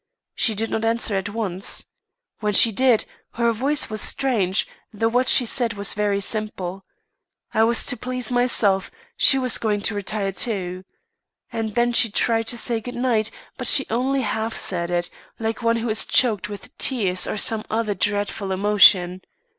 [0.33, 1.85] She did not answer at once.
[2.39, 6.83] When she did, her voice was strange, though what she said was very simple.
[7.53, 10.85] I was to please myself; she was going to retire, too.
[11.51, 13.29] And then she tried to say good night,
[13.59, 17.63] but she only half said it, like one who is choked with tears or some
[17.69, 19.21] other dreadful emotion.